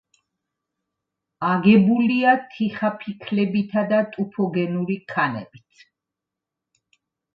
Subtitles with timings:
[1.49, 5.89] აგებულია თიხაფიქლებითა და ტუფოგენური ქანებით.